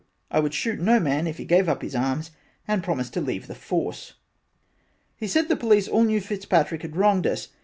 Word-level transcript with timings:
I 0.31 0.39
would 0.39 0.55
shoot 0.55 0.79
no 0.79 0.99
man 0.99 1.27
if 1.27 1.37
he 1.37 1.45
gave 1.45 1.69
up 1.69 1.83
his 1.83 1.95
arms 1.95 2.31
and 2.67 2.81
leave 3.17 3.45
the 3.45 3.53
force 3.53 4.13
he 5.15 5.27
said 5.27 5.47
the 5.47 5.55
police 5.55 5.87
all 5.87 6.05
knew 6.05 6.19
Fitzpatrick 6.19 6.81
had 6.81 6.95
wronged 6.95 7.27
us. 7.27 7.49